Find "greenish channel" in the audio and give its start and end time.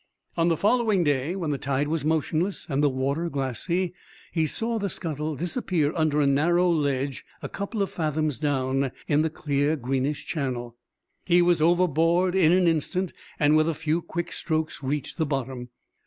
9.75-10.75